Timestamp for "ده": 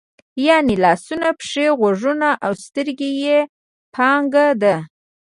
4.61-4.75